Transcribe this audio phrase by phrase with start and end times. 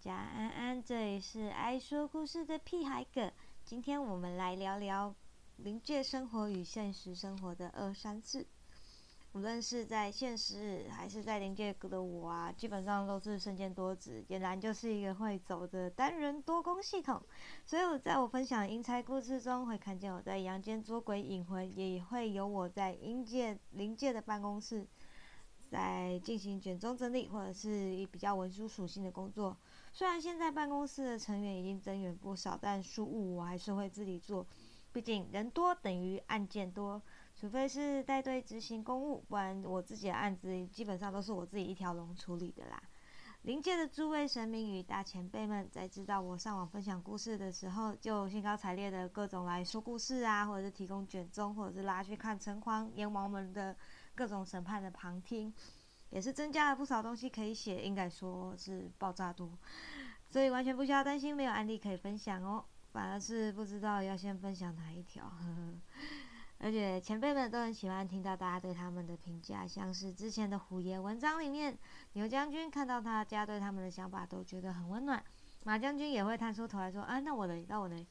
[0.00, 3.30] 家安安，这里是爱说故事的屁孩哥。
[3.64, 5.14] 今天我们来聊聊
[5.56, 8.46] 临界生活与现实生活的二三事。
[9.32, 17.22] 无论是在现实还是在临界的我啊，基本上都是身兼多职，俨然就是一个会走的单人多工系统。
[17.64, 24.86] 所以我在我分享阴差故事中，会看见我在阳间捉鬼引魂，也会有我在阴界临界的办公室。
[25.70, 29.56] 在进行卷宗整理，或者是以比较文书属性的工作。
[29.96, 34.44] 虽然现在办公室的成员已经增援不少，但书务我还是会自己做。
[34.92, 37.00] 毕竟人多等于案件多，
[37.36, 42.82] 除非是带队执行公务，不然我自己的案子基本上都是我自己一条龙处理的啦。
[43.42, 53.76] 临界的诸位神明与大前辈们，在知道我上网分享故事的时候，就兴高采烈的各种来说故事啊，或者是提供卷宗，或者是拉去看城隍、阎王们的。
[54.16, 55.52] 各种审判的旁听，
[56.14, 59.50] 也是增加了不少东西可以写，应该说是爆炸多，
[60.30, 65.24] 所以完全不需要担心没有案例可以分享哦，反而是不知道要先分享哪一条。
[65.24, 65.74] 呵 呵
[66.58, 71.76] 而且前辈们都很喜欢听到大家对他们的评价，像是之前的虎爷文章里面，
[72.12, 75.20] 牛将军看到他家对他们的想法都觉得很温暖，
[75.64, 78.06] 马将军也会探出头来说啊，那我的，那我的，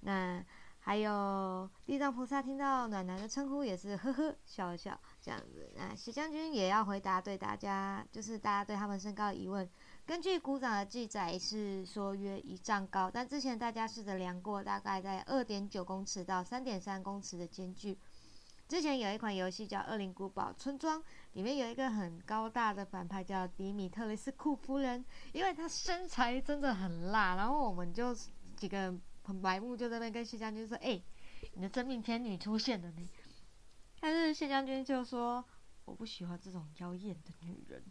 [0.00, 0.44] 那。
[0.86, 5.70] 还有地藏菩萨听到暖男的称呼也是呵呵笑了笑这样子。
[5.74, 9.66] 那徐将军也要回答对大家，就是大家对他们身高的疑问。
[10.04, 17.96] 根据鼓掌的记载是说约一丈高，但之前大家试着量过，大概在二点九公尺到三点三公尺的间距。
[18.68, 21.00] 之前有一款游戏叫《恶灵古堡村庄》，
[21.32, 28.14] 里面有一个很高大的反派叫迪米特雷斯库夫人，因为他身材真的很辣，然后我们就
[28.56, 28.94] 几个。
[29.26, 31.00] 很白目，就在那跟谢将军说：“哎，
[31.54, 33.08] 你的真命天女出现了呢。”
[34.04, 35.42] 但是谢将军就说
[35.86, 37.82] ：“我不喜欢这种妖艳的女人。”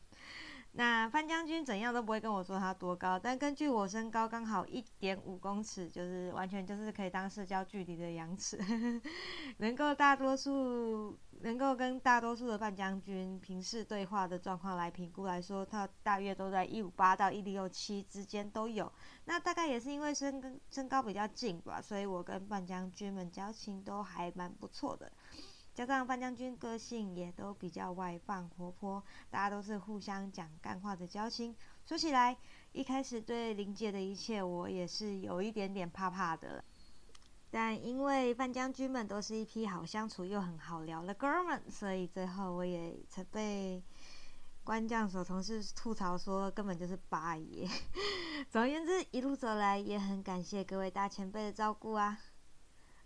[0.73, 8.59] 那范将军怎样都不会跟我说他多高，但根据我身高刚好一点五公尺，就是完全就是可以当社交距离的羊尺，
[9.57, 18.91] 能够大多数能够跟大多数的范将军平视对话的状况来评估来说，他大约都在一五八到一六七之间都有。
[19.25, 25.11] 那大概也是因为身跟身高比较近吧，所以我跟范将军们交情都还蛮不错的。
[25.73, 31.55] 加上范将军个性也都比较外放活泼，大家都是互相讲干话的交情。
[31.85, 32.37] 说起来，
[32.71, 36.63] 一开始对林姐的一切，我也是有一点点怕怕的。
[37.49, 43.81] 但因为范将军们都是一批好相处又很好聊的哥们，所以最后我也曾被
[44.63, 47.67] 官将所同事吐槽说根本就是八爷。
[48.49, 52.19] 总而言之，一路走来也很感谢各位大前辈的照顾啊。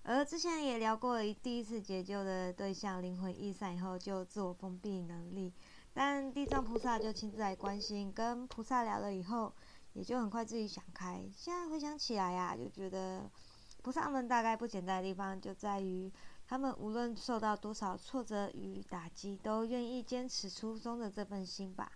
[0.09, 5.51] 而之前也聊过，第一次解救的对象灵魂易散以后就自我封闭能力，
[5.93, 9.53] 但地藏菩萨就亲自来关心，跟菩萨聊了以后，
[9.91, 11.21] 也就很快自己想开。
[11.35, 13.29] 现在回想起来呀，就觉得
[13.83, 16.09] 菩萨们大概不简单的地方就在于，
[16.47, 21.91] 他们无论受到多少挫折与打击，都愿意坚持初衷的这份心吧。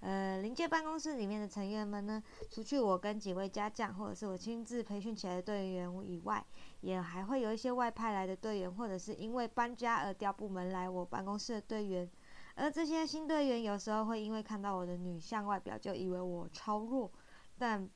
[0.00, 6.44] 呃，临界办公室里面的成员们呢，除去我跟几位家将，或者是我亲自培训起来的队员以外，
[6.80, 12.08] 也还会有一些外派来的队员，或者是因为搬家而调部门来我办公室的队员。
[12.54, 17.10] 而这些新队员有时候会因为看到我的女相外表，就以为我超弱，
[17.58, 17.88] 但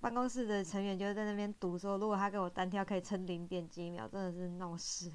[0.00, 5.10] 办公室的成员就在那边赌说，如果他跟我单挑可以撑零点几秒，真的是闹事。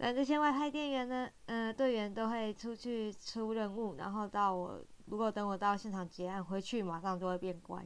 [0.00, 1.28] 那这些外派店员呢？
[1.46, 7.84] 呃，队员都会出去出任务，然后到我如果等我到现场结案回去，马上就会变乖，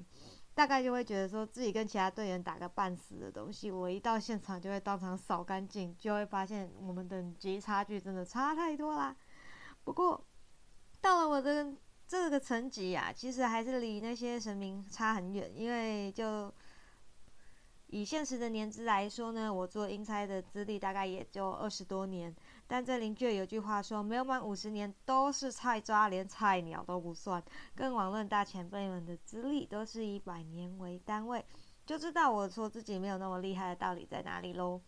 [0.54, 9.16] 大概就会觉得说自己跟其他队员打个半死的东西，我一到现场就会当场扫干净，就会发现我们等级差距真的差太多啦。
[9.82, 10.22] 不过
[11.00, 11.74] 到了我的
[12.06, 16.52] 这个层级呀，其实还是离那些神明差很远，因为就。
[17.92, 22.34] 以现实的年资来说呢，我做英差的资历大概也就二十多年。
[22.66, 27.42] 但这邻居有句话说，没有满五十年都是菜渣，连菜鸟都不算。
[27.74, 31.44] 更网论大前辈们的资历都是以百年为单位，
[31.84, 34.80] 就知道我说自己没有那么厉害的道理在哪里喽。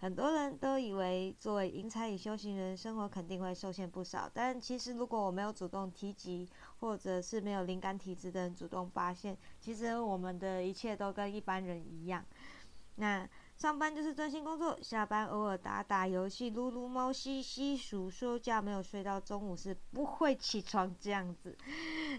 [0.00, 4.30] 很多人都以为作为阴差与修行人，生活肯定会受限不少。
[4.32, 6.48] 但其实，如果我没有主动提及，
[6.78, 12.24] 或者是没有灵感体质的人主动发现，其实我们的一切都跟一般人一样。
[12.94, 21.56] 那上班就是专心工作，下班偶尔打打游戏、撸撸猫、吸吸鼠、休假没有睡到中午是不会起床这样子。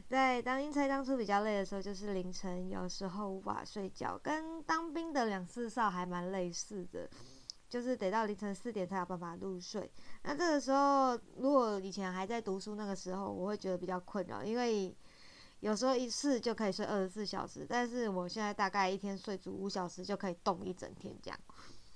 [0.07, 7.09] 在当英才当初比较累的时候，就是凌晨，有时候无法睡觉，跟当兵的两次少还蛮类似的。
[7.69, 9.89] 就是得到凌晨四点才有办法入睡。
[10.23, 14.93] 那这个时候，如果以前还在读书那个时候，我会觉得比较困扰，因为
[15.59, 21.39] 有时候一次就可以睡二十四小时，但是我现在大概一天睡足五小时就可以动一整天这样。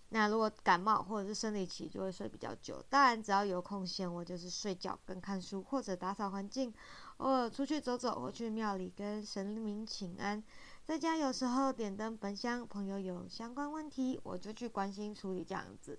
[0.10, 2.80] 那如果感冒或者是生理期，就会睡比较久。
[2.88, 6.72] 当然，只要有空闲，我就是睡觉跟看书，或者打扫环境，
[7.18, 10.44] 偶尔出去走走，或去庙里跟神明请安。
[10.86, 15.98] 在家有时候点灯焚香，朋友有相关问题，我就去关心处理这样子。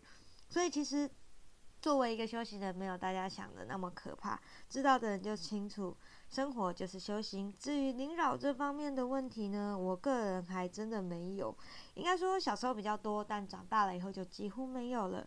[0.51, 1.11] 所以其实
[1.81, 4.39] 作为一个修行人，没有大家想的那么可怕。
[4.69, 5.97] 知道的人就清楚。
[6.29, 7.53] 生活就是修行。
[7.59, 11.57] 至于灵扰这方面的问题呢，我个人还真的没有。
[11.95, 15.27] 应该说小时候比较多，但长大了以后就几乎没有了。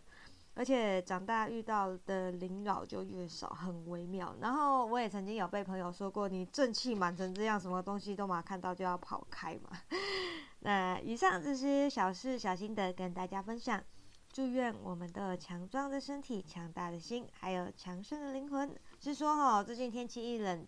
[0.58, 4.34] 而且长大遇到的灵扰就越少，很微妙。
[4.40, 9.70] 然后我也曾经有被朋友说过：“你正气满成这样，什么东西都嘛看到就要跑开嘛。
[10.58, 13.80] ”那以上这些小事小心得跟大家分享。
[14.32, 18.76] 祝愿我们的强壮的身体、强大的心，还有强盛的灵魂。
[18.98, 20.66] 是说哈，最近天气一冷。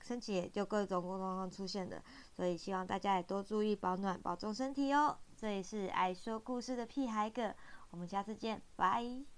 [0.00, 2.02] 身体也就各种状况出现的，
[2.32, 5.16] 所以希望大家也多注意保暖，保重身体哦。
[5.36, 7.54] 这里是爱说故事的屁孩哥，
[7.90, 9.37] 我们下次见，拜。